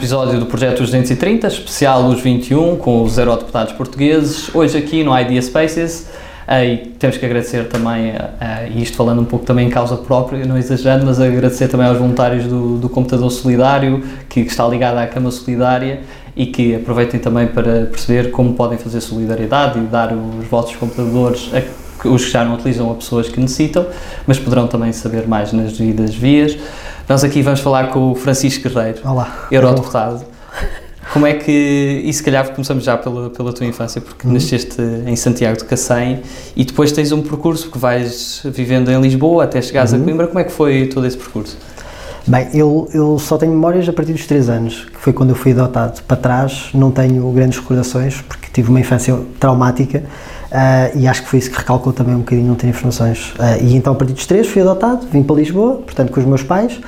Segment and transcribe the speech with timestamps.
[0.00, 4.52] episódio do Projeto 230, especial os 21, com os eurodeputados portugueses.
[4.54, 6.08] Hoje aqui no Idea Spaces.
[6.48, 8.16] Uh, e temos que agradecer também, uh,
[8.74, 11.98] e isto falando um pouco também em causa própria, não exagerando, mas agradecer também aos
[11.98, 16.00] voluntários do, do Computador Solidário, que, que está ligado à Cama Solidária
[16.34, 21.50] e que aproveitem também para perceber como podem fazer solidariedade e dar os vossos computadores
[21.52, 21.60] a
[22.08, 23.86] os que já não utilizam a pessoas que necessitam,
[24.26, 26.56] mas poderão também saber mais nas devidas vias.
[27.08, 29.46] Nós aqui vamos falar com o Francisco Guerreiro, Olá.
[29.50, 30.24] eurodeputado.
[31.12, 34.34] Como é que, e se calhar começamos já pela, pela tua infância, porque Uhum.
[34.34, 36.20] nasceste em Santiago de Cacém
[36.54, 40.02] e depois tens um percurso que vais vivendo em Lisboa até chegares Uhum.
[40.02, 40.26] a Coimbra.
[40.28, 41.56] Como é que foi todo esse percurso?
[42.28, 45.34] Bem, eu, eu só tenho memórias a partir dos 3 anos, que foi quando eu
[45.34, 46.00] fui adotado.
[46.06, 50.04] Para trás não tenho grandes recordações, porque tive uma infância traumática
[50.52, 53.32] ah, e acho que foi isso que recalcou também um bocadinho não ter informações.
[53.38, 56.26] Ah, e então a partir dos 3 fui adotado, vim para Lisboa, portanto com os
[56.26, 56.80] meus pais.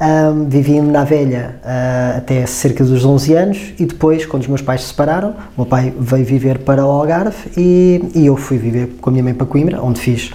[0.00, 4.62] Ah, vivi na Velha ah, até cerca dos 11 anos e depois, quando os meus
[4.62, 8.58] pais se separaram, o meu pai veio viver para o Algarve e, e eu fui
[8.58, 10.30] viver com a minha mãe para Coimbra, onde fiz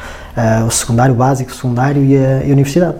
[0.68, 2.96] o secundário, o básico, o secundário e a, e a universidade.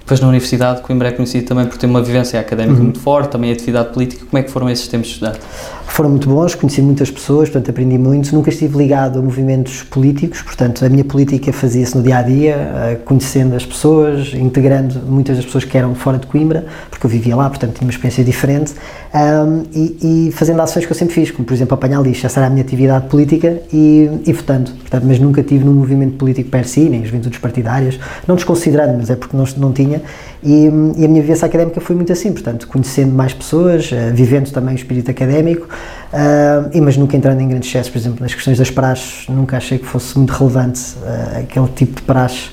[0.00, 2.84] Depois na Universidade, Coimbra é conhecido também por ter uma vivência académica Uhum.
[2.84, 4.26] muito forte, também atividade política.
[4.26, 5.40] Como é que foram esses tempos de estudante?
[5.86, 8.34] Foram muito bons, conheci muitas pessoas, portanto aprendi muito.
[8.34, 13.00] Nunca estive ligado a movimentos políticos, portanto a minha política fazia-se no dia a dia,
[13.04, 17.36] conhecendo as pessoas, integrando muitas das pessoas que eram fora de Coimbra, porque eu vivia
[17.36, 18.74] lá, portanto tinha uma experiência diferente,
[19.12, 22.40] ahm, e, e fazendo ações que eu sempre fiz, como por exemplo apanhar lixo, essa
[22.40, 24.72] era a minha atividade política, e, e votando.
[24.72, 29.10] Portanto, mas nunca tive num movimento político per si, nem juventudes partidárias, não desconsiderando, mas
[29.10, 30.02] é porque não, não tinha.
[30.44, 30.64] E,
[30.98, 34.74] e a minha vivência académica foi muito assim, portanto, conhecendo mais pessoas, eh, vivendo também
[34.74, 35.66] o espírito académico,
[36.12, 39.56] ah, e, mas nunca entrando em grandes excessos, por exemplo, nas questões das praxes, nunca
[39.56, 42.50] achei que fosse muito relevante ah, aquele tipo de praxe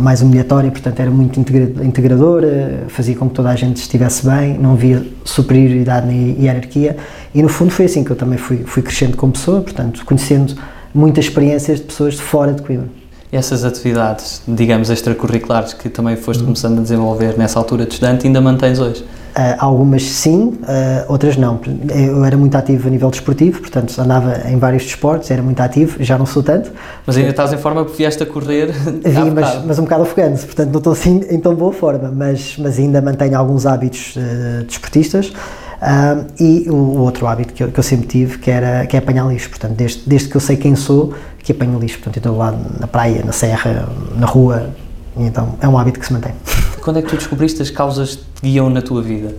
[0.00, 4.58] mais humilhatória, portanto, era muito integra- integradora, fazia com que toda a gente estivesse bem,
[4.58, 6.96] não havia superioridade nem hierarquia,
[7.32, 10.56] e no fundo foi assim que eu também fui, fui crescendo como pessoa, portanto, conhecendo
[10.92, 12.88] muitas experiências de pessoas de fora de Coimbra.
[13.32, 16.46] Essas atividades, digamos, extracurriculares que também foste Uhum.
[16.46, 19.04] começando a desenvolver nessa altura de estudante, ainda mantens hoje?
[19.36, 21.60] Uh, algumas sim, uh, outras não.
[21.94, 26.02] Eu era muito ativo a nível desportivo, portanto andava em vários desportos, era muito ativo,
[26.02, 26.72] já não sou tanto.
[27.06, 28.72] Mas ainda estás em forma porque vieste a correr
[29.04, 32.56] Vi, mas, mas um bocado ofegante, portanto não estou assim em tão boa forma, mas,
[32.58, 35.30] mas ainda mantenho alguns hábitos uh, desportistas.
[35.76, 38.98] Uh, e o, outro hábito que eu, que eu sempre tive, que, era, que é
[38.98, 42.36] apanhar lixo, portanto, desde, desde que eu sei quem sou, que apanho lixo, portanto, estou
[42.36, 44.70] lá na praia, na serra, na rua,
[45.16, 46.32] então é um hábito que se mantém.
[46.80, 49.34] Quando é que tu descobriste as causas que te guiam na tua vida?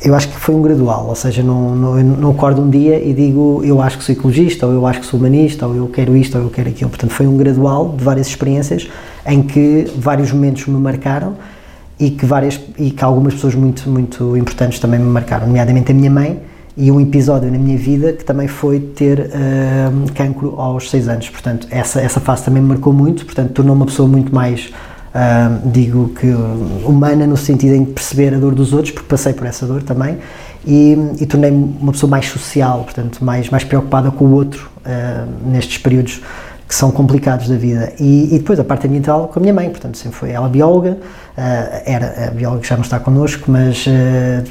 [0.00, 3.12] Eu acho que foi um gradual, ou seja, não, não, não acordo um dia e
[3.12, 6.16] digo eu acho que sou ecologista, ou eu acho que sou humanista, ou eu quero
[6.16, 6.88] isto, ou eu quero aquilo.
[6.88, 8.88] Portanto, foi um gradual de várias experiências
[9.26, 11.36] em que vários momentos me marcaram
[11.98, 15.94] e que, várias, e que algumas pessoas muito, muito importantes também me marcaram, nomeadamente a
[15.94, 16.40] minha mãe
[16.76, 21.28] e um episódio na minha vida que também foi ter uh, cancro aos 6 anos.
[21.28, 24.72] Portanto, essa, essa fase também me marcou muito, portanto, tornou-me uma pessoa muito mais
[25.08, 26.26] Uh, digo que
[26.84, 30.18] humana no sentido em perceber a dor dos outros, porque passei por essa dor também,
[30.66, 35.50] e, e tornei-me uma pessoa mais social, portanto, mais, mais preocupada com o outro uh,
[35.50, 36.20] nestes períodos
[36.68, 37.92] que são complicados da vida.
[37.98, 40.98] E, e, depois a parte ambiental com a minha mãe, portanto, sempre foi ela bióloga,
[41.00, 43.86] uh, era a bióloga já não está connosco, mas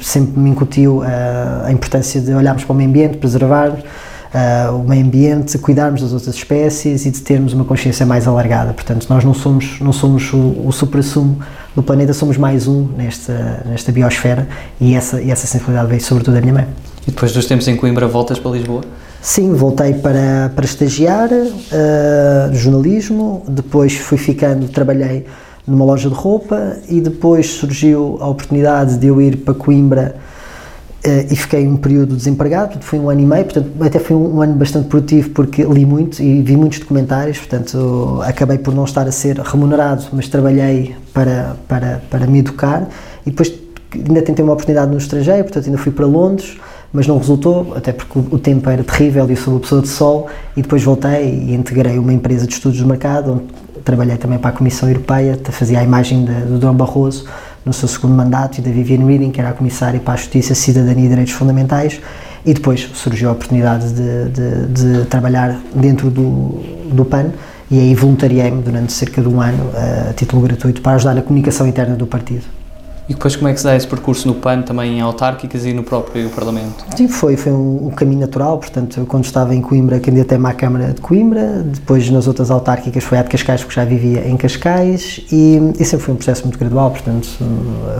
[0.02, 1.02] sempre me incutiu
[1.64, 3.70] a importância de olharmos para o meio ambiente, preservar.
[4.28, 8.74] Uh, o meio ambiente, cuidarmos das outras espécies e de termos uma consciência mais alargada.
[8.74, 11.38] Portanto, nós não somos, não somos o, o supra-sumo
[11.78, 14.48] do planeta, somos mais um nesta, nesta biosfera
[14.80, 16.66] e essa, e essa sensibilidade veio sobretudo da minha mãe.
[17.06, 18.82] E depois dos tempos em Coimbra voltas para Lisboa?
[19.22, 25.26] Sim, voltei para, para estagiar uh, jornalismo, depois fui ficando, trabalhei
[25.64, 30.16] numa loja de roupa e depois surgiu a oportunidade de eu ir para Coimbra
[31.30, 34.54] e fiquei um período desempregado, foi um ano e meio, portanto até foi um, ano
[34.54, 39.12] bastante produtivo porque li muito e vi muitos documentários, portanto acabei por não estar a
[39.12, 42.88] ser remunerado, mas trabalhei para, para, para me educar.
[43.26, 43.52] E depois
[43.94, 46.56] ainda tentei uma oportunidade no estrangeiro, portanto ainda fui para Londres,
[46.92, 49.82] mas não resultou, até porque o, o tempo era terrível e eu sou uma pessoa
[49.82, 50.28] de sol.
[50.56, 53.44] E depois voltei e integrei uma empresa de estudos do mercado, onde
[53.84, 57.26] trabalhei também para a Comissão Europeia, fazia a imagem de, do Dom Barroso,
[57.68, 60.54] no seu segundo mandato e da Viviane Reading, que era a comissária para a Justiça,
[60.54, 62.00] Cidadania e Direitos Fundamentais,
[62.44, 66.60] e depois surgiu a oportunidade de, de, de trabalhar dentro do,
[66.92, 67.30] do PAN
[67.70, 69.70] e aí voluntariei-me durante cerca de um ano
[70.08, 72.57] a título gratuito para ajudar na comunicação interna do partido.
[73.08, 75.72] E depois como é que se dá esse percurso no PAN, também em autárquicas e
[75.72, 76.84] no próprio Parlamento?
[76.94, 80.92] Sim, foi, foi um, um caminho natural, portanto, quando estava em Coimbra, candidatei-me à Câmara
[80.92, 85.20] de Coimbra, depois nas outras autárquicas foi a de Cascais, porque já vivia em Cascais,
[85.32, 87.28] e, e sempre foi um processo muito gradual, portanto,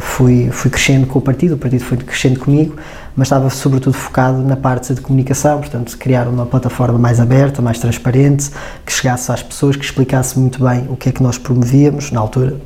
[0.00, 2.76] fui, fui crescendo com o partido, o partido foi crescendo comigo,
[3.16, 7.78] mas estava sobretudo focado na parte de comunicação, portanto, criar uma plataforma mais aberta, mais
[7.78, 8.50] transparente,
[8.84, 12.20] que chegasse às pessoas, que explicasse muito bem o que é que nós promovíamos na
[12.20, 12.56] altura,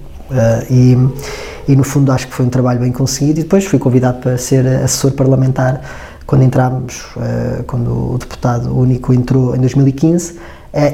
[0.71, 0.97] e,
[1.69, 4.39] e, no fundo acho que foi um trabalho bem conseguido e depois fui convidado para
[4.39, 5.81] ser assessor parlamentar
[6.27, 10.39] quando entramos, uh, quando o deputado único entrou em 2015 uh,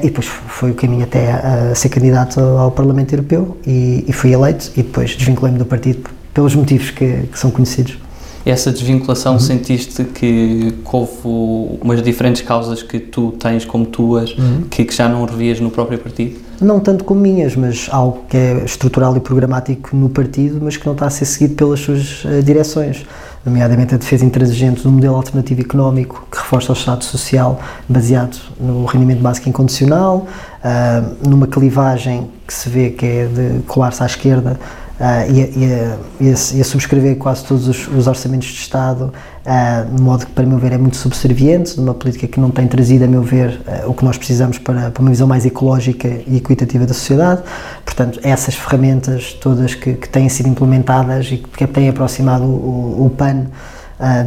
[0.01, 4.33] e depois foi o caminho até a, ser candidato ao Parlamento Europeu e, e fui
[4.33, 7.97] eleito e depois desvinculei-me do partido pelos motivos que, que são conhecidos
[8.45, 9.39] essa desvinculação uhum.
[9.39, 11.11] sentiste que, que houve
[11.81, 14.63] umas diferentes causas que tu tens como tuas uhum.
[14.69, 16.39] que, que, já não revias no próprio partido?
[16.61, 20.85] Não tanto como minhas, mas algo que é estrutural e programático no partido, mas que
[20.85, 23.05] não está a ser seguido pelas suas uh, direções,
[23.45, 28.83] nomeadamente a defesa intransigente do modelo alternativo económico que reforça o Estado Social baseado no
[28.85, 30.27] rendimento básico incondicional,
[30.63, 34.59] uh, numa clivagem que se vê que é de colar-se à esquerda
[34.99, 39.13] uh, e, e, e, a, subscrever quase todos os, os orçamentos de Estado,
[39.45, 42.51] uh, de modo que, para meu ver, é muito subserviente, de uma política que não
[42.51, 45.45] tem trazido, a meu ver, uh, o que nós precisamos para, para, uma visão mais
[45.45, 47.41] ecológica e equitativa da sociedade.
[47.85, 53.09] Portanto, essas ferramentas todas que, que têm sido implementadas e que têm aproximado o, o
[53.09, 53.47] PAN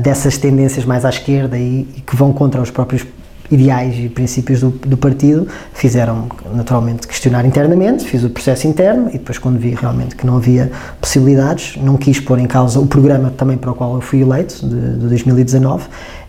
[0.02, 3.06] dessas tendências mais à esquerda e, e que vão contra os próprios
[3.52, 9.12] ideais e princípios do, do partido fizeram naturalmente questionar internamente, fiz o processo interno e
[9.12, 13.30] depois quando vi realmente que não havia possibilidades, não quis pôr em causa o programa
[13.30, 15.84] também para o qual eu fui eleito, de, de 2019,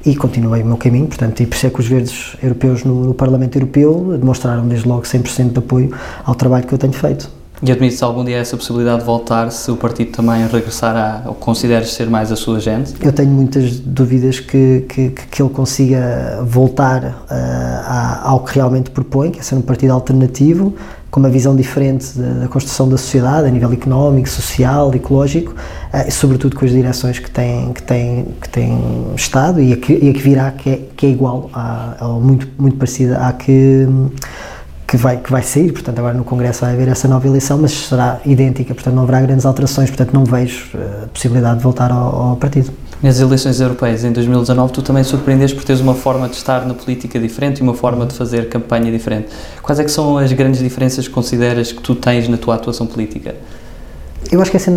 [0.06, 3.06] e continuei o meu caminho, portanto, e por isso é que os verdes europeus no,
[3.06, 5.96] no Parlamento Europeu demonstraram desde logo 100% de apoio
[6.26, 7.43] ao trabalho que eu tenho feito.
[7.66, 11.34] E admite-se algum dia essa possibilidade de voltar se o partido também regressar a, ou
[11.34, 12.94] consideres ser mais a sua gente?
[13.00, 19.32] Eu tenho muitas dúvidas que, que, que ele consiga voltar uh, ao que realmente propõe,
[19.32, 20.76] que é ser um partido alternativo,
[21.10, 26.06] com uma visão diferente da, da construção da sociedade, a nível económico, social, ecológico, uh,
[26.06, 29.94] e sobretudo com as direções que tem, que tem, que tem estado e a que,
[29.94, 33.32] e a que virá, que é, que é igual, a, ou muito, muito parecida à
[33.32, 33.88] que
[34.94, 37.72] que vai, que vai sair, portanto agora no Congresso vai haver essa nova eleição, mas
[37.72, 41.92] será idêntica, portanto não haverá grandes alterações, portanto não vejo a eh, possibilidade de voltar
[41.92, 42.72] ao, ao partido.
[43.02, 46.76] Nas eleições europeias em 2019 tu também surpreendeste por teres uma forma de estar na
[46.76, 49.30] política diferente e uma forma de fazer campanha diferente.
[49.64, 52.86] Quais é que são as grandes diferenças que consideras que tu tens na tua atuação
[52.86, 53.34] política?
[54.32, 54.74] Eu acho que é ser,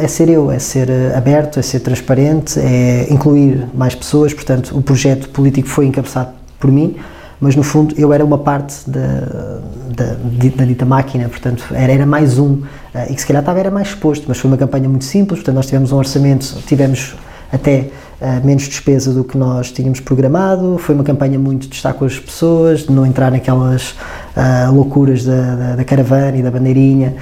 [0.00, 4.76] é ser eu, é ser eh, aberto, é ser transparente, é incluir mais pessoas, portanto
[4.76, 6.96] o projeto político foi encabeçado por mim,
[7.40, 9.60] mas no fundo eu era uma parte da,
[9.96, 10.16] da,
[10.56, 12.64] da dita máquina, portanto era, era mais um, uh,
[13.08, 15.56] e que se calhar estava era mais exposto, mas foi uma campanha muito simples, portanto
[15.56, 17.16] nós tivemos um orçamento, tivemos
[17.50, 17.88] até
[18.20, 22.04] uh, menos despesa do que nós tínhamos programado, foi uma campanha muito de estar com
[22.04, 23.92] as pessoas, de não entrar naquelas
[24.36, 27.14] uh, loucuras da, da, da, caravana e da bandeirinha,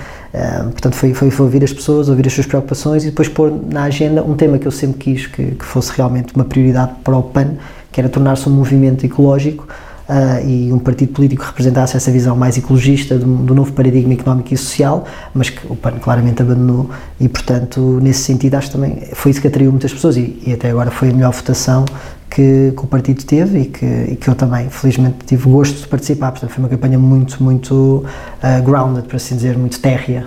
[0.72, 3.84] portanto foi, foi, foi, ouvir as pessoas, ouvir as suas preocupações e depois pôr na
[3.84, 7.22] agenda um tema que eu sempre quis que, que fosse realmente uma prioridade para o
[7.22, 7.54] PAN,
[7.90, 9.66] que era tornar-se um movimento ecológico,
[10.08, 14.14] uh, e um partido político que representasse essa visão mais ecologista do, do, novo paradigma
[14.14, 19.02] económico e social, mas que o PAN claramente abandonou e, portanto, nesse sentido, acho também
[19.12, 21.84] foi isso que atraiu muitas pessoas e, e até agora foi a melhor votação
[22.30, 25.88] que, que, o partido teve e que, e que eu também, felizmente, tive gosto de
[25.88, 26.30] participar.
[26.30, 28.04] Portanto, foi uma campanha muito, muito
[28.42, 30.26] uh, grounded, por assim dizer, muito térrea.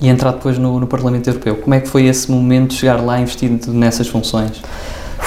[0.00, 3.00] E entrar depois no, no Parlamento Europeu, como é que foi esse momento de chegar
[3.00, 4.60] lá investido nessas funções?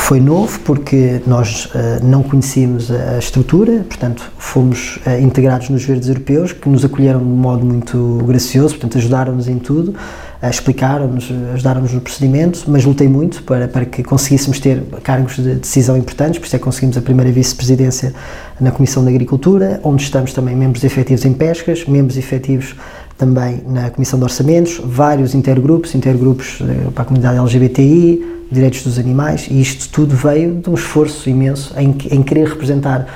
[0.08, 6.08] Foi novo porque nós uh, não conhecíamos a estrutura, portanto, fomos uh, integrados nos verdes
[6.08, 11.30] europeus, que nos acolheram de um modo muito gracioso, portanto, ajudaram-nos em tudo, uh, explicaram-nos,
[11.56, 16.40] ajudaram-nos no procedimento, mas lutei muito para, para que conseguíssemos ter cargos de decisão importantes,
[16.40, 18.14] por isso é que conseguimos a primeira vice-presidência
[18.62, 22.78] na Comissão da Agricultura, onde estamos também membros efetivos em pescas, membros efetivos
[23.18, 26.60] também na Comissão de Orçamentos, vários intergrupos, intergrupos
[26.94, 31.74] para a comunidade LGBTI, direitos dos animais, e isto tudo veio de um esforço imenso
[31.78, 33.08] em, em querer representar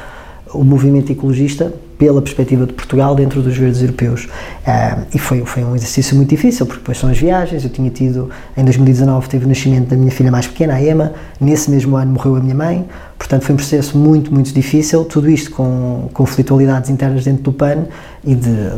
[0.53, 4.25] o movimento ecologista pela perspectiva de Portugal dentro dos verdes europeus.
[4.25, 7.63] Uh, e foi, foi um exercício muito difícil, porque depois são as viagens.
[7.63, 11.13] Eu tinha tido, em 2019, teve o nascimento da minha filha mais pequena, a Emma.
[11.39, 12.85] Nesse mesmo ano morreu a minha mãe.
[13.19, 15.05] Portanto, foi um processo muito, muito difícil.
[15.05, 17.85] Tudo isto com conflitualidades internas dentro do PAN
[18.25, 18.71] e de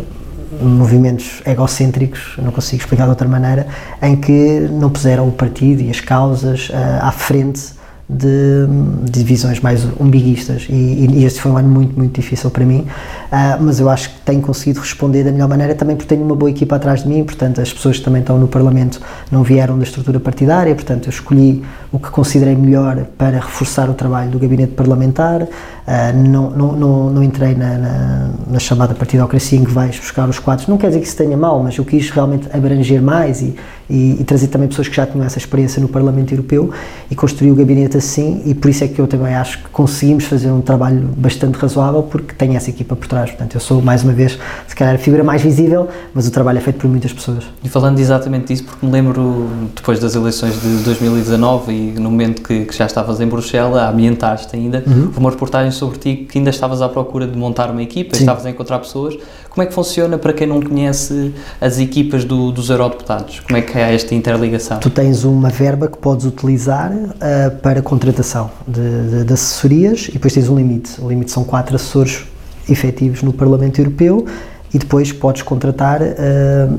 [0.62, 3.67] movimentos egocêntricos, não consigo explicar de outra maneira,
[4.01, 7.74] em que não puseram o partido e as causas uh, à frente
[8.13, 8.67] de,
[9.10, 10.67] de visões mais umbiguistas.
[10.70, 14.10] E, e, este foi um ano muito, muito difícil para mim, uh, mas eu acho
[14.10, 17.10] que tenho conseguido responder da melhor maneira também porque tenho uma boa equipa atrás de
[17.10, 19.01] mim, portanto as pessoas que também estão no Parlamento
[19.32, 23.93] não vieram da estrutura partidária, portanto eu escolhi o que considerei melhor para reforçar o
[23.93, 25.48] trabalho do gabinete parlamentar, uh,
[26.15, 30.39] não, não, não, não, entrei na, na, na, chamada partidocracia em que vais buscar os
[30.39, 33.55] quadros, não quer dizer que isso tenha mal, mas eu quis realmente abranger mais e,
[33.89, 36.71] e, e trazer também pessoas que já tinham essa experiência no Parlamento Europeu
[37.09, 40.25] e construir o gabinete assim e por isso é que eu também acho que conseguimos
[40.25, 44.03] fazer um trabalho bastante razoável porque tenho essa equipa por trás, portanto eu sou mais
[44.03, 44.37] uma vez
[44.67, 47.43] se calhar a figura mais visível, mas o trabalho é feito por muitas pessoas.
[47.63, 52.41] E falando exatamente disso, porque me lembro depois das eleições de 2019 e no momento
[52.41, 55.11] que, que já estavas em Bruxelas, a ambientar-te ainda, uhum.
[55.17, 58.23] uma reportagem sobre ti que ainda estavas à procura de montar uma equipa, Sim.
[58.23, 59.15] estavas a encontrar pessoas.
[59.53, 61.31] Como é que funciona para quem não conhece
[61.62, 63.39] as equipas do, dos eurodeputados?
[63.41, 64.79] Como é que é esta interligação?
[64.79, 70.13] Tu tens uma verba que podes utilizar uh, para contratação de, de, de assessorias e
[70.13, 71.00] depois tens um limite.
[71.00, 72.24] O limite são quatro assessores
[72.67, 74.25] efetivos no Parlamento Europeu
[74.74, 76.05] e depois podes contratar uh,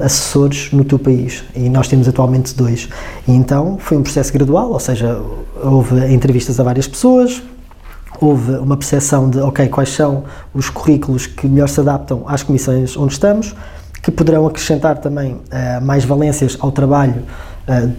[0.00, 1.44] assessores no teu país.
[1.54, 2.88] E nós temos atualmente dois.
[3.28, 5.22] E então foi um processo gradual, ou seja,
[5.62, 7.40] houve entrevistas a várias pessoas,
[8.20, 12.96] houve uma percepção de, ok, quais são os currículos que melhor se adaptam às comissões
[12.96, 13.54] onde estamos,
[14.02, 17.22] que poderão acrescentar também uh, mais valências ao trabalho
[17.68, 17.90] uh,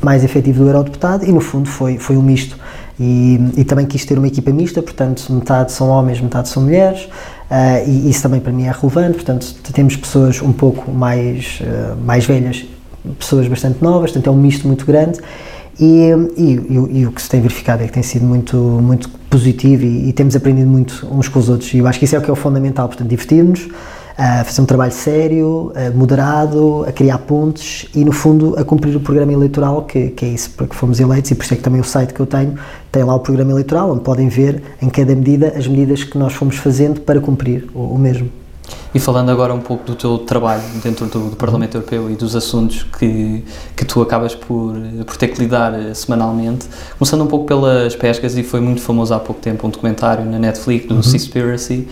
[0.00, 2.58] mais efetivo do eurodeputado e no fundo foi, foi um misto.
[2.98, 7.04] E, e, também quis ter uma equipa mista, portanto metade são homens, metade são mulheres,
[7.50, 11.60] uh, e isso também para mim é relevante, portanto temos pessoas um pouco mais,
[12.04, 12.64] mais velhas,
[13.18, 15.18] pessoas bastante novas, portanto é um misto muito grande
[15.78, 19.82] e, e, e, o que se tem verificado é que tem sido muito, muito positivo
[19.84, 21.74] e, e, temos aprendido muito uns com os outros.
[21.74, 22.86] E eu acho que isso é o que é o fundamental.
[22.86, 23.68] Portanto, divertir-nos,
[24.16, 29.00] a fazer um trabalho sério, moderado, a criar pontes e, no fundo, a cumprir o
[29.00, 31.32] programa eleitoral, que, que é isso para que fomos eleitos.
[31.32, 32.54] E por isso é que também o site que eu tenho
[32.92, 36.32] tem lá o programa eleitoral, onde podem ver em cada medida as medidas que nós
[36.32, 38.43] fomos fazendo para cumprir o, o mesmo.
[38.94, 42.36] E falando agora um pouco do teu trabalho dentro do, do, Parlamento Europeu e dos
[42.36, 43.44] assuntos que,
[43.76, 46.66] que tu acabas por, por ter que lidar eh, semanalmente,
[46.96, 50.38] começando um pouco pelas pescas, e foi muito famoso há pouco tempo um documentário na
[50.38, 51.02] Netflix do uhum.
[51.02, 51.88] Seaspiracy.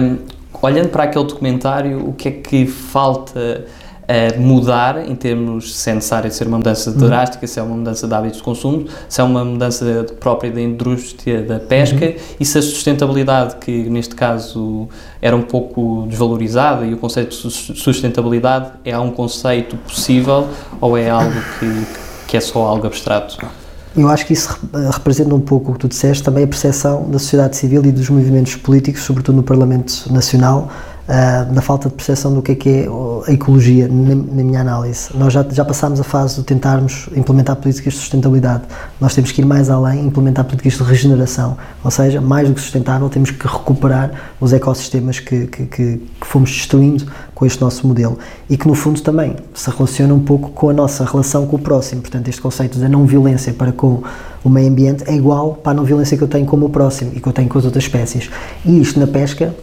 [0.00, 0.18] Um,
[0.62, 3.66] olhando para aquele documentário, o que é que falta
[4.08, 6.96] uh, mudar em termos se é necessário ser uma mudança uhum.
[6.96, 10.60] drástica, se é uma mudança de hábitos de consumo, se é uma mudança própria da
[10.60, 12.14] indústria da pesca uhum.
[12.40, 14.88] e se a sustentabilidade, que neste caso
[15.20, 20.48] era um pouco desvalorizada e o conceito de sustentabilidade é um conceito possível
[20.80, 21.86] ou é algo que,
[22.28, 23.38] que é só algo abstrato?
[23.96, 24.56] Eu acho que isso
[24.92, 28.08] representa um pouco o que tu disseste, também a percepção da sociedade civil e dos
[28.08, 30.70] movimentos políticos, sobretudo no Parlamento Nacional,
[31.08, 32.88] uh, na falta de percepção do que é que é
[33.26, 35.08] a ecologia, na, na, minha análise.
[35.14, 38.64] Nós já, já passámos a fase de tentarmos implementar políticas de sustentabilidade.
[39.00, 42.60] Nós temos que ir mais além implementar políticas de regeneração, ou seja, mais do que
[42.60, 44.10] sustentável, temos que recuperar
[44.40, 48.18] os ecossistemas que, que, que, que fomos destruindo com este nosso modelo
[48.50, 51.58] e que no fundo também se relaciona um pouco com a nossa relação com o
[51.58, 52.00] próximo.
[52.00, 54.02] Portanto, este conceito da não violência para com
[54.42, 56.68] o meio ambiente é igual para a não violência que eu tenho com o meu
[56.68, 58.30] próximo e que eu tenho com as outras espécies.
[58.64, 59.54] E isto na pesca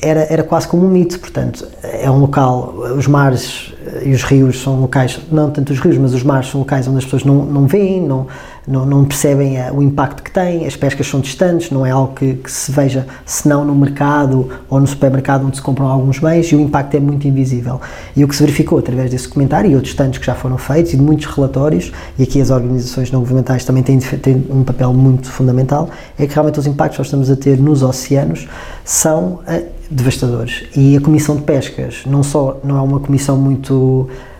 [0.00, 4.62] era, era quase como um mito, portanto, é um local, os mares e os rios
[4.62, 7.44] são locais, não tanto os rios, mas os mares são locais onde as pessoas não,
[7.44, 8.26] não veem, não,
[8.66, 12.34] não, não percebem o impacto que têm, as pescas são distantes, não é algo que,
[12.34, 16.56] que, se veja senão no mercado ou no supermercado onde se compram alguns bens e
[16.56, 17.80] o impacto é muito invisível.
[18.16, 20.94] E o que se verificou através desse comentário e outros tantos que já foram feitos
[20.94, 24.92] e de muitos relatórios, e aqui as organizações não governamentais também têm, têm um papel
[24.92, 28.48] muito fundamental, é que realmente os impactos que nós estamos a ter nos oceanos
[28.84, 30.64] são uh, devastadores.
[30.76, 33.74] E a Comissão de Pescas não só não é uma comissão muito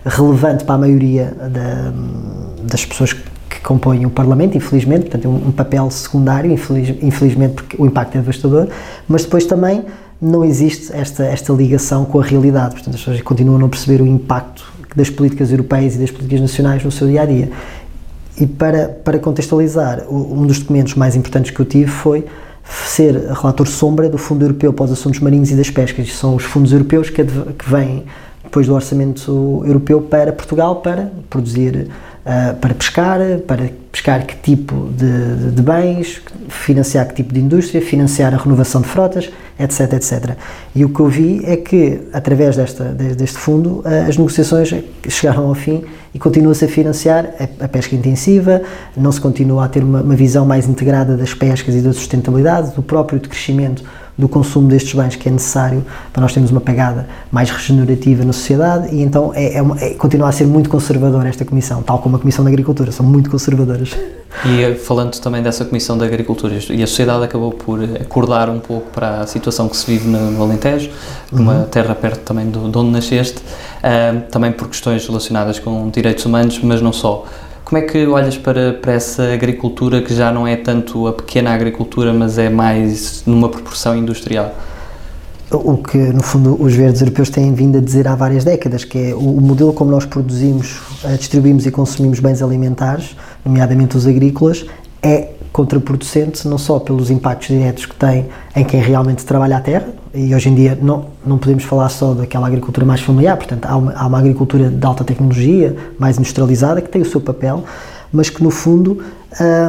[0.04, 1.92] relevante para a maioria da,
[2.62, 7.54] das pessoas que compõem o Parlamento, infelizmente, portanto, tem um, um papel secundário, infeliz, infelizmente,
[7.54, 8.68] porque o impacto é devastador,
[9.08, 9.84] mas depois também
[10.20, 14.02] não existe esta, esta ligação com a realidade, portanto, as pessoas continuam a não perceber
[14.02, 17.50] o impacto das políticas europeias e das políticas nacionais no seu dia a dia.
[18.40, 22.24] E para, para contextualizar, um dos documentos mais importantes que eu tive foi
[22.86, 26.14] ser relator sombra do Fundo Europeu para os Assuntos Marinhos e das Pescas.
[26.14, 28.04] São os fundos europeus que, que vêm
[28.54, 31.88] depois do orçamento europeu para Portugal para produzir
[32.24, 33.18] uh, para pescar,
[33.48, 38.36] para pescar que tipo de, de, de, bens, financiar que tipo de indústria, financiar a
[38.36, 40.36] renovação de frotas, etc, etc.
[40.72, 44.72] E o que eu vi é que, através desta, deste fundo, uh, as negociações
[45.08, 45.82] chegaram ao fim
[46.14, 48.62] e continua-se a financiar a, a, pesca intensiva,
[48.96, 52.70] não se continua a ter uma, uma visão mais integrada das pescas e da sustentabilidade,
[52.76, 53.82] do próprio crescimento
[54.16, 58.32] do consumo destes bens que é necessário para nós termos uma pegada mais regenerativa na
[58.32, 61.98] sociedade e então é, é, uma, é continua a ser muito conservadora esta Comissão, tal
[61.98, 63.90] como a Comissão da Agricultura, são muito conservadoras.
[64.44, 68.58] E eh, falando também dessa Comissão da Agricultura, e a sociedade acabou por acordar um
[68.58, 70.90] pouco para a situação que se vive no, no Alentejo,
[71.30, 71.64] numa uhum.
[71.64, 76.58] terra perto também do, de onde nasceste, uh, também por questões relacionadas com direitos humanos,
[76.62, 77.24] mas não só.
[77.64, 81.54] Como é que olhas para, para essa agricultura que já não é tanto a pequena
[81.54, 84.54] agricultura, mas é mais numa proporção industrial?
[85.50, 89.10] O que, no fundo, os verdes europeus têm vindo a dizer há várias décadas, que
[89.10, 94.66] é o, modelo como nós produzimos, eh, distribuímos e consumimos bens alimentares, nomeadamente os agrícolas,
[95.02, 99.88] é contraproducente não só pelos impactos diretos que tem em quem realmente trabalha a terra,
[100.14, 103.76] e hoje em dia não, não podemos falar só daquela agricultura mais familiar, portanto há
[103.76, 107.64] uma, há uma agricultura de alta tecnologia, mais industrializada, que tem o seu papel,
[108.12, 109.02] mas que no fundo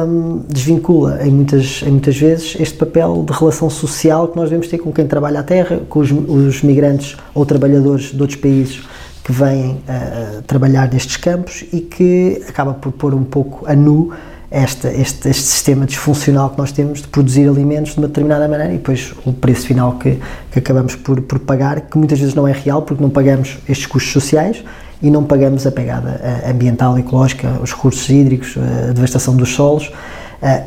[0.06, 4.68] hum, desvincula em muitas, em muitas vezes este papel de relação social que nós devemos
[4.68, 8.84] ter com quem trabalha a terra, com os, os migrantes ou trabalhadores de outros países
[9.24, 14.12] que vêm uh, trabalhar nestes campos e que acaba por pôr um pouco a nu
[14.50, 18.72] esta, este, este sistema disfuncional que nós temos de produzir alimentos de uma determinada maneira
[18.72, 20.18] e depois o preço final que,
[20.50, 23.86] que acabamos por, por pagar, que muitas vezes não é real porque não pagamos estes
[23.86, 24.62] custos sociais
[25.02, 29.90] e não pagamos a pegada ambiental, ecológica, os recursos hídricos, a devastação dos solos.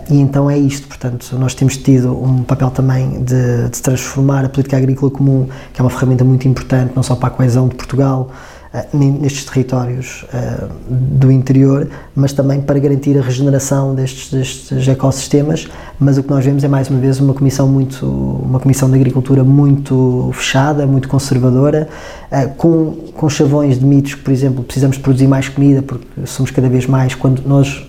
[0.09, 4.50] e então é isto, portanto, nós temos tido um papel também de, de transformar a
[4.50, 7.75] política agrícola comum, que é uma ferramenta muito importante, não só para a coesão de
[7.75, 8.59] Portugal, eh,
[8.93, 15.67] nestes territórios uh, do interior, mas também para garantir a regeneração destes, destes, ecossistemas.
[15.99, 18.95] Mas o que nós vemos é mais uma vez uma comissão muito, uma comissão de
[18.95, 21.89] agricultura muito fechada, muito conservadora,
[22.31, 26.69] uh, com, com chavões de mitos por exemplo, precisamos produzir mais comida porque somos cada
[26.69, 27.88] vez mais quando nós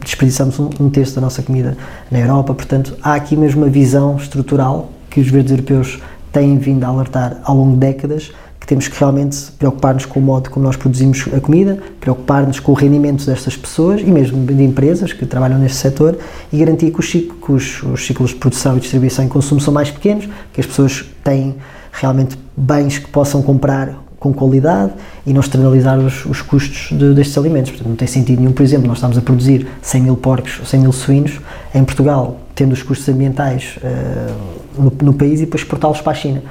[0.00, 1.76] desperdiçamos um, terço da nossa comida
[2.10, 2.54] na Europa.
[2.54, 7.40] Portanto, há aqui mesmo uma visão estrutural que os verdes europeus têm vindo a alertar
[7.44, 8.30] ao longo de décadas
[8.72, 12.74] temos que realmente preocupar-nos com o modo como nós produzimos a comida, preocupar-nos com o
[12.74, 16.16] rendimento destas pessoas e mesmo de empresas que trabalham neste setor
[16.50, 19.74] e garantir que os, que os, os ciclos de produção e distribuição e consumo são
[19.74, 21.56] mais pequenos, que as pessoas têm
[21.92, 24.94] realmente bens que possam comprar com qualidade
[25.26, 27.72] e não externalizar os, os custos de, destes alimentos.
[27.72, 30.80] Portanto, não tem sentido nenhum, por exemplo, nós estamos a produzir 100 mil porcos, 100
[30.80, 31.38] mil suínos
[31.74, 36.14] em Portugal, tendo os custos ambientais uh, no, no país e depois exportá-los para a
[36.14, 36.42] China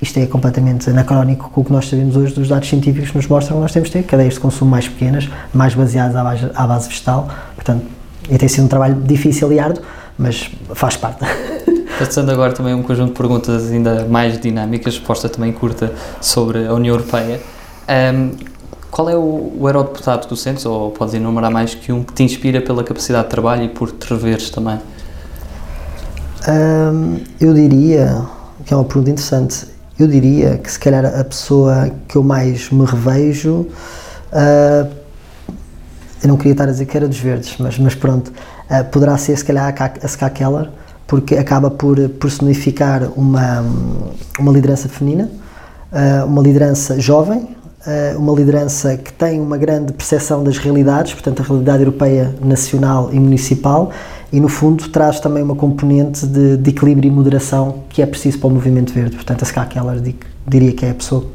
[0.00, 3.26] isto é completamente anacrónico com o que nós sabemos hoje dos dados científicos que nos
[3.26, 6.50] mostram que nós temos de ter cadeias de consumo mais pequenas, mais baseadas à base,
[6.54, 7.84] à base vegetal, portanto,
[8.28, 9.82] e tem sido um trabalho difícil e árduo,
[10.18, 11.20] mas faz parte.
[11.98, 16.74] Passando agora também um conjunto de perguntas ainda mais dinâmicas, resposta também curta sobre a
[16.74, 17.40] União Europeia.
[17.88, 18.32] Um,
[18.90, 22.12] qual é o, o eurodeputado que tu sentes, ou podes enumerar mais que um, que
[22.12, 24.78] te inspira pela capacidade de trabalho e por te reveres também?
[26.46, 28.26] Um, eu diria
[28.64, 32.70] que é uma pergunta interessante eu diria que se calhar a pessoa que eu mais
[32.70, 33.66] me revejo,
[34.32, 34.90] uh,
[36.22, 39.16] eu não queria estar a dizer que era dos verdes, mas, mas pronto, uh, poderá
[39.16, 40.68] ser se calhar a Ska Keller,
[41.06, 43.64] porque acaba por personificar uma,
[44.38, 45.30] uma liderança feminina,
[45.92, 47.56] uh, uma liderança jovem,
[48.18, 53.20] uma liderança que tem uma grande percepção das realidades, portanto, a realidade europeia, nacional e
[53.20, 53.92] municipal,
[54.32, 58.38] e no fundo traz também uma componente de, de, equilíbrio e moderação que é preciso
[58.38, 59.14] para o movimento verde.
[59.14, 60.02] Portanto, a Ska Keller
[60.46, 61.26] diria que é a pessoa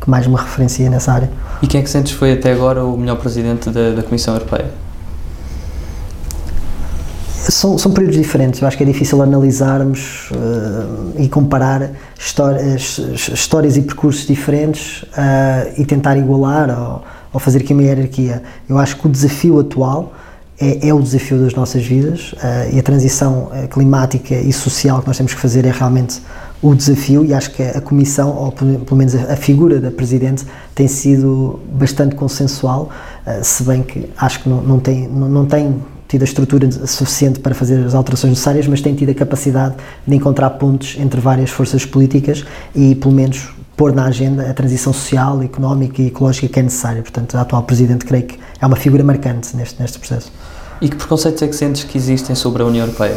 [0.00, 1.30] que mais me referencia nessa área.
[1.62, 4.70] E quem é que sentes foi até agora o melhor presidente da, da Comissão Europeia?
[7.50, 8.60] São, são, períodos diferentes.
[8.60, 12.98] Eu acho que é difícil analisarmos uh, e comparar histórias,
[13.32, 18.42] histórias, e percursos diferentes uh, e tentar igualar ou, ou, fazer aqui uma hierarquia.
[18.68, 20.12] Eu acho que o desafio atual
[20.60, 25.00] é, é o desafio das nossas vidas uh, e a transição uh, climática e social
[25.00, 26.20] que nós temos que fazer é realmente
[26.60, 30.44] o desafio e acho que a Comissão, ou pelo menos a figura da Presidente,
[30.74, 32.90] tem sido bastante consensual,
[33.24, 35.76] uh, se bem que acho que não, não, tem, não, não tem
[36.08, 40.16] tido a estrutura suficiente para fazer as alterações necessárias, mas tem tido a capacidade de
[40.16, 42.44] encontrar pontos entre várias forças políticas
[42.74, 47.02] e, pelo menos, pôr na agenda a transição social, económica e ecológica que é necessária.
[47.02, 50.32] Portanto, a atual Presidente, creio que é uma figura marcante neste, neste processo.
[50.80, 53.16] E que preconceitos é que sentes que existem sobre a União Europeia?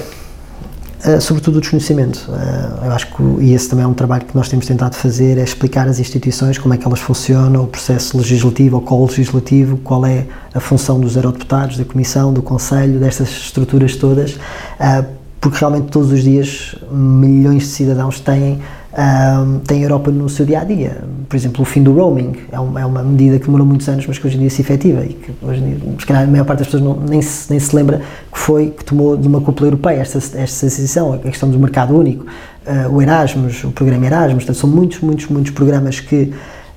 [1.06, 2.30] Uh, sobretudo o desconhecimento.
[2.30, 5.38] Uh, eu acho que, e esse também é um trabalho que nós temos tentado fazer,
[5.38, 10.06] é explicar às instituições como é que elas funcionam, o processo legislativo ou co-legislativo, qual
[10.06, 15.06] é a função dos eurodeputados, da Comissão, do Conselho, destas estruturas todas, uh,
[15.40, 18.62] porque realmente todos os dias milhões de cidadãos têm
[18.94, 21.04] um, tem a Europa no seu dia a dia.
[21.30, 24.18] Por exemplo, o fim do roaming é é uma medida que demorou muitos anos, mas
[24.18, 26.46] que hoje em dia se efetiva e que hoje em dia, se calhar, a maior
[26.46, 28.02] parte das pessoas não, nem, se, nem se lembra
[28.32, 31.98] que foi que tomou de uma cúpula europeia esta, esta decisão, a questão do mercado
[31.98, 32.26] único.
[32.26, 36.34] uh, o Erasmus, o programa Erasmus, portanto, são muitos, muitos, muitos programas que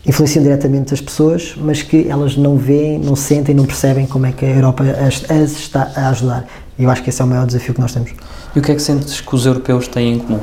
[0.06, 4.32] influenciam diretamente as pessoas, mas que elas não veem, não sentem, não percebem como é
[4.32, 6.46] que a Europa as, as está a ajudar.
[6.78, 8.12] E eu acho que esse é o maior desafio que nós temos.
[8.54, 10.40] E o que é que sentes que os europeus têm em comum?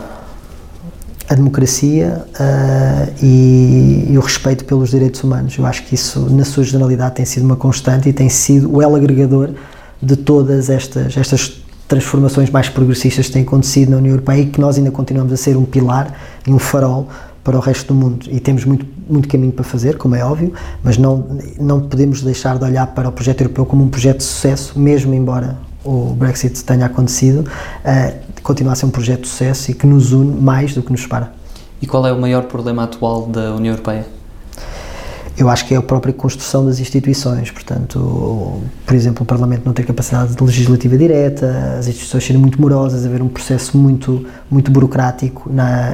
[1.32, 5.58] A democracia uh, e, e, o respeito pelos direitos humanos.
[5.58, 8.82] Eu acho que isso, na sua generalidade, tem sido uma constante e tem sido o
[8.82, 9.52] elo agregador
[10.02, 14.60] de todas estas, estas transformações mais progressistas que têm acontecido na União Europeia e que
[14.60, 16.13] nós ainda continuamos a ser um pilar
[16.46, 17.08] e um farol
[17.46, 20.54] para o resto do mundo e temos muito, muito caminho para fazer, como é óbvio,
[20.84, 24.24] mas não, não podemos deixar de olhar para o projeto europeu como um projeto de
[24.24, 29.72] sucesso, mesmo embora o Brexit tenha acontecido, uh, continua a ser um projeto de sucesso
[29.72, 31.34] e que nos une mais do que nos separa.
[31.82, 34.06] E qual é o maior problema atual da União Europeia?
[35.38, 39.74] Eu acho que é a própria construção das instituições, portanto, por exemplo, o Parlamento não
[39.74, 45.50] ter capacidade legislativa direta, as instituições serem muito morosas, haver um processo muito, muito burocrático
[45.52, 45.94] na,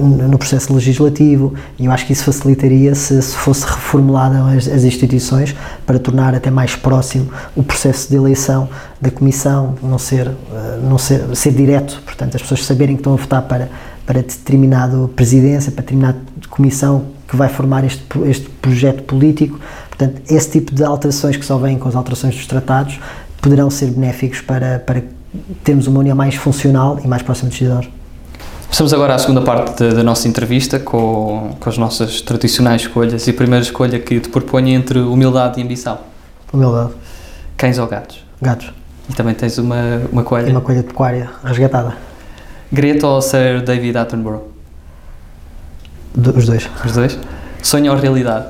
[0.00, 4.84] no processo legislativo, e eu acho que isso facilitaria se, se fosse reformulada as, as,
[4.84, 8.68] instituições para tornar até mais próximo o processo de eleição
[9.00, 13.14] da Comissão, não ser, eh, não ser, ser direto, portanto, as pessoas saberem que estão
[13.14, 13.68] a votar para,
[14.06, 19.58] para determinado presidência, para determinada comissão, que vai formar este, este projeto político.
[19.88, 23.00] Portanto, esse tipo de alterações que só vêm com as alterações dos tratados
[23.40, 25.02] poderão ser benéficos para, para
[25.64, 27.88] termos uma união mais funcional e mais próxima dos cidadãos.
[28.68, 33.30] Passamos agora à segunda parte da, nossa entrevista com, com as nossas tradicionais escolhas e
[33.30, 35.98] a primeira escolha que te propõe entre humildade e ambição.
[36.52, 36.92] Humildade.
[37.56, 38.22] Cães ou gatos?
[38.42, 38.70] Gatos.
[39.08, 40.48] E também tens uma, uma coelha?
[40.48, 41.96] E uma coelha de pecuária resgatada.
[42.70, 44.51] Greta ou Sir David Attenborough?
[46.14, 46.68] Os dois.
[46.84, 47.18] Os dois?
[47.62, 48.46] Sonho ou realidade?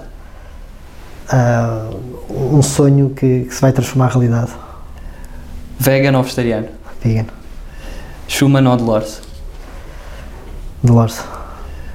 [1.33, 4.53] Uh, um sonho que, que, se vai transformar em realidade.
[5.79, 6.69] Vegan ou vegetariano?
[7.03, 7.27] Vegan.
[8.27, 9.23] Schumann ou Dolores?
[10.83, 11.23] Dolores.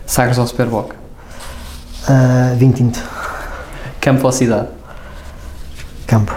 [0.06, 0.94] Sagres ou Superboc?
[0.94, 3.04] Uh, vinho tinto.
[4.00, 4.70] Campo ou cidade?
[6.06, 6.34] Campo.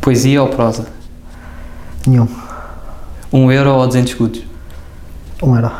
[0.00, 0.86] Poesia ou prosa?
[2.06, 2.28] Nenhum.
[3.32, 4.42] Um euro ou 200 escudos?
[5.42, 5.70] Um euro.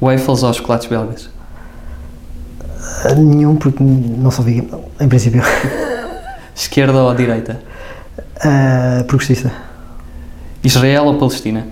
[0.00, 1.30] Waffles ou chocolates belgas?
[3.16, 5.42] Nenhum, porque não sou vegan, em princípio.
[6.54, 7.62] Esquerda ou direita?
[8.36, 9.50] Uh, progressista.
[10.62, 11.66] Israel ou Palestina?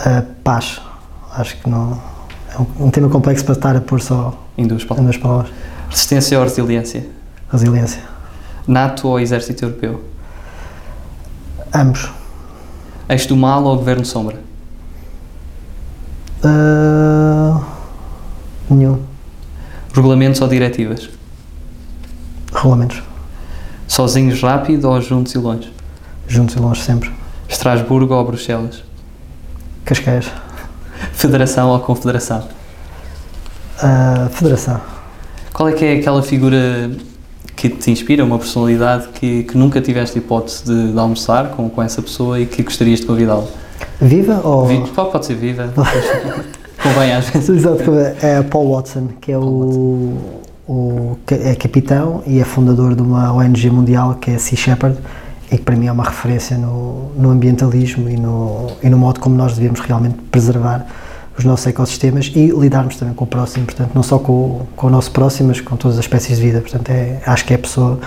[0.00, 0.80] Uh, paz.
[1.32, 2.00] Acho que não.
[2.52, 5.14] É um, um, tema complexo para estar a pôr só em duas palavras.
[5.14, 5.52] Em duas palavras.
[5.88, 7.06] Resistência ou resiliência?
[7.50, 8.02] Resiliência.
[8.66, 10.02] NATO ou Exército Europeu?
[11.72, 12.10] Ambos.
[13.08, 14.36] Eixo do mal ou Governo Sombra?
[16.42, 17.64] Uh,
[18.68, 19.15] nenhum.
[19.96, 21.08] Regulamentos ou diretivas?
[22.52, 23.02] Regulamentos.
[23.88, 25.72] Sozinhos rápido ou juntos e longe?
[26.28, 27.10] Juntos e longe sempre.
[27.48, 28.84] Estrasburgo ou Bruxelas?
[29.86, 30.30] Cascais.
[31.14, 32.46] Federação ou Confederação?
[33.82, 34.82] Uh, federação.
[35.54, 36.90] Qual é que é aquela figura
[37.56, 41.82] que te inspira, uma personalidade que, que nunca tiveste hipótese de, de almoçar com, com
[41.82, 43.48] essa pessoa e que gostarias de convidá-lo?
[43.98, 44.66] Viva ou.
[44.66, 45.72] Viva, pode, pode ser viva.
[46.94, 47.48] Convém às vezes.
[47.48, 50.12] Exato, é Paul Watson, que é o,
[50.68, 54.98] o é capitão e é fundador de uma ONG mundial que é Sea Shepherd
[55.50, 59.20] e que para mim é uma referência no, no ambientalismo e no, e no modo
[59.20, 60.86] como nós devemos realmente preservar
[61.38, 64.90] os nossos ecossistemas e lidarmos também com o próximo, portanto, não só com, com o
[64.90, 66.60] nosso próximo, mas com todas as espécies de vida.
[66.60, 67.98] Portanto, é, acho que é a pessoa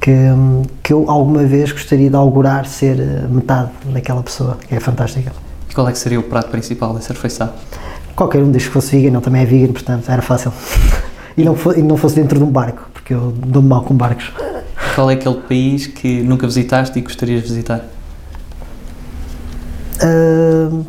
[0.00, 0.12] que,
[0.82, 2.96] que eu alguma vez gostaria de augurar ser
[3.28, 5.32] metade daquela pessoa, que é fantástica.
[5.68, 7.50] E qual é que seria o prato principal dessa refeição?
[8.22, 10.52] Qualquer um desde que fosse vegan, ele também é vegan, portanto era fácil.
[11.36, 13.94] e, não fosse, e não fosse dentro de um barco, porque eu dou-me mal com
[13.94, 14.30] barcos.
[14.94, 17.84] Qual é aquele país que nunca visitaste e gostarias de visitar?
[20.00, 20.84] Uh,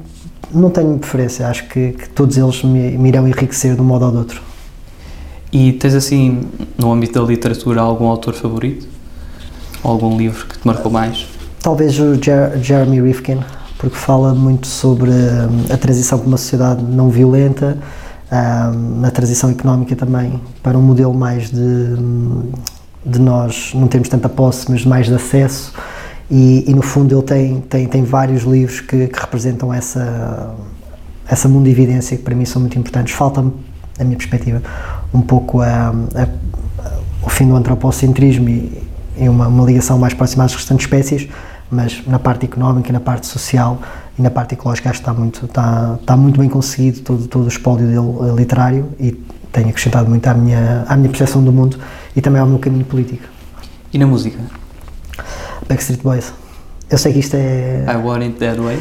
[0.53, 4.05] não tenho preferência, acho que, que todos eles me, me, irão enriquecer de um modo
[4.05, 4.41] ou de outro.
[5.51, 6.43] E tens assim,
[6.77, 8.87] no âmbito da literatura, algum autor favorito?
[9.83, 11.25] Ou algum livro que te marcou mais?
[11.63, 13.39] Talvez o Jer Jeremy Rifkin,
[13.83, 17.77] porque fala muito sobre hum, a transição para uma sociedade não violenta,
[18.31, 22.49] hum, a transição económica também para um modelo mais de, hum,
[23.05, 25.73] de nós não termos tanta posse, mas mais de acesso.
[26.31, 30.55] E, e no fundo ele tem, tem, tem vários livros que, que representam essa,
[31.27, 33.13] essa mundividência que para mim são muito importantes.
[33.13, 33.51] Falta-me,
[33.99, 34.63] na minha perspectiva,
[35.13, 36.27] um pouco a, a,
[37.21, 38.81] o fim do antropocentrismo e,
[39.17, 41.27] e uma, uma ligação mais próxima às restantes espécies,
[41.73, 43.79] mas na parte económica, na parte social
[44.17, 47.45] e na parte ecológica acho que está muito, está, está muito bem conseguido todo, todo
[47.45, 49.11] o espólio dele eh, literário e
[49.51, 51.77] tem acrescentado muito à minha, à minha percepção do mundo
[52.15, 53.23] e também ao meu caminho político.
[53.91, 54.39] E na música?
[55.67, 56.33] Backstreet Boys.
[56.89, 57.85] Eu sei que isto é.
[57.87, 58.79] I Want It That Way?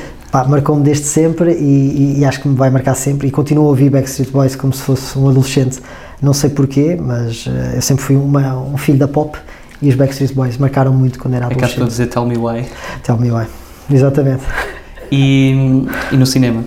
[0.49, 3.29] marcou-me desde sempre e, e, e, acho que me vai marcar sempre.
[3.29, 5.81] E continuo a ouvir Backstreet Boys como se fosse um adolescente,
[6.23, 9.39] não sei porquê, mas uh, eu sempre fui uma, um filho da pop
[9.83, 11.81] e os Backstreet Boys marcaram muito quando era adolescente.
[11.81, 12.65] Que dizer Tell Me Why.
[13.03, 13.47] Tell Me Why,
[13.91, 14.45] exatamente.
[15.11, 16.65] E, e no cinema?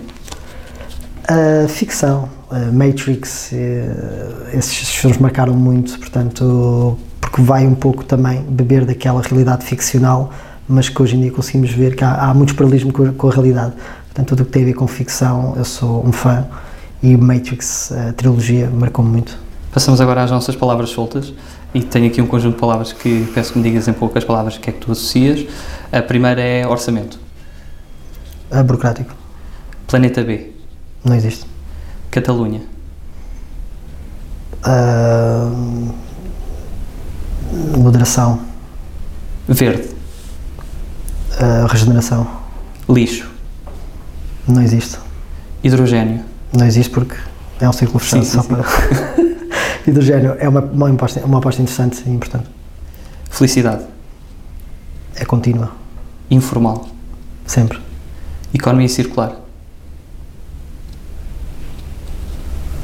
[1.28, 8.42] Uh, ficção, uh, Matrix, uh, esses filmes marcaram muito, portanto, porque vai um pouco também
[8.42, 10.30] beber daquela realidade ficcional,
[10.68, 13.32] mas que hoje em dia conseguimos ver que há, há muitos paralelismos com, com, a
[13.32, 13.72] realidade.
[14.04, 16.46] Portanto, tudo o que tem a ver com ficção, eu sou um fã
[17.02, 19.45] e Matrix, a trilogia, marcou-me muito.
[19.76, 21.34] Passamos agora às nossas palavras soltas
[21.74, 24.56] e tenho aqui um conjunto de palavras que peço que me digas em poucas palavras
[24.56, 25.46] o que é que tu associas.
[25.92, 27.18] A primeira é orçamento.
[28.50, 29.14] A burocrático.
[29.86, 30.50] Planeta B.
[31.04, 31.44] Não existe.
[32.10, 32.62] Catalunha.
[34.64, 35.94] Uh,
[37.76, 38.40] moderação.
[39.46, 39.90] Verde.
[41.38, 42.26] Uh, regeneração.
[42.88, 43.28] Lixo.
[44.48, 44.98] Não existe.
[45.62, 46.24] Hidrogênio.
[46.50, 47.16] Não existe porque
[47.60, 48.48] é um círculo fechado sim, sim, só sim.
[48.48, 49.16] para.
[49.86, 52.48] Hidrogênio é uma, uma, aposta, uma aposta interessante e importante.
[53.30, 53.84] Felicidade.
[55.14, 55.70] É contínua.
[56.30, 56.88] Informal.
[57.46, 57.78] Sempre.
[58.52, 59.32] Economia circular.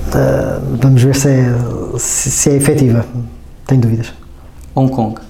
[0.08, 1.54] Uh, vamos ver se é,
[1.98, 3.04] se, se, é efetiva.
[3.66, 4.12] Tenho dúvidas.
[4.74, 5.20] Hong Kong.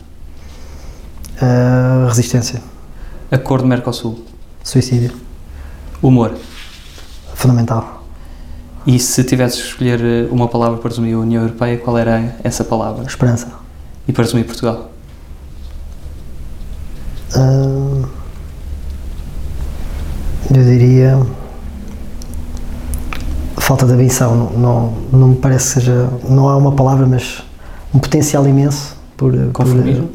[1.41, 2.61] Uh, resistência.
[3.31, 4.25] Acordo Mercosul.
[4.63, 5.13] Suicídio.
[6.03, 6.37] Humor.
[7.35, 8.02] Fundamental.
[8.87, 12.37] E se tivesse que escolher eh, uma palavra para resumir a União Europeia, qual era
[12.43, 13.05] essa palavra?
[13.05, 13.53] Esperança.
[14.09, 14.91] E para resumir Portugal?
[17.37, 18.05] Uh,
[20.51, 21.19] eu diria
[23.59, 27.43] falta de ambição, não, não, não me parece que seja, não há uma palavra, mas
[27.95, 29.33] um potencial imenso por...
[29.53, 30.09] Conformismo?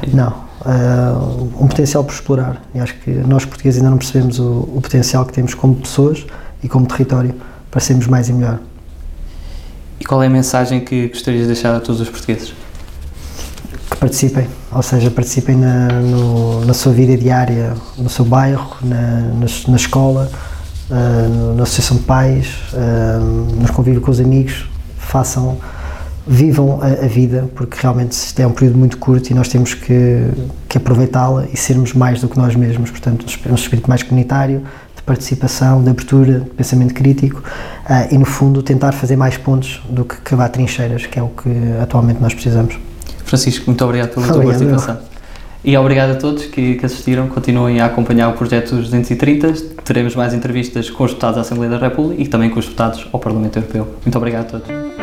[0.00, 0.28] Por, não,
[0.60, 4.80] uh, um potencial por explorar e acho que nós portugueses ainda não percebemos o, o
[4.80, 6.24] potencial que temos como pessoas
[6.62, 7.34] e como território
[7.72, 8.60] para sermos mais e melhor.
[9.98, 12.52] E qual é a mensagem que gostarias de deixar a todos os portugueses?
[13.90, 19.20] Que participem, ou seja, participem na, no, na sua vida diária, no seu bairro, na,
[19.20, 20.30] na, na escola,
[20.90, 23.20] uh, na associação de pais, uh,
[23.58, 24.66] nos convívio com os amigos,
[24.98, 25.56] façam,
[26.26, 29.72] vivam a, a, vida, porque realmente isto é um período muito curto e nós temos
[29.72, 30.28] que,
[30.68, 34.62] que aproveitá-la e sermos mais do que nós mesmos, portanto, um espírito mais comunitário,
[35.02, 39.82] de participação, de abertura, de pensamento crítico uh, e, no fundo, tentar fazer mais pontos
[39.88, 41.50] do que cavar trincheiras, que é o que
[41.82, 42.78] atualmente nós precisamos.
[43.24, 44.98] Francisco, muito obrigado pela tua participação.
[45.64, 47.28] E obrigado a todos que, que, assistiram.
[47.28, 49.52] Continuem a acompanhar o projeto 230.
[49.84, 53.06] Teremos mais entrevistas com os deputados da Assembleia da República e também com os deputados
[53.12, 53.88] ao Parlamento Europeu.
[54.04, 55.01] Muito obrigado a todos.